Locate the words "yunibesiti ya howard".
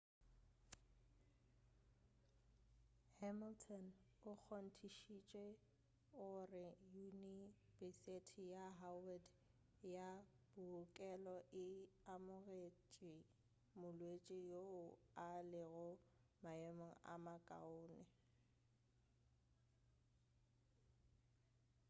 6.93-9.25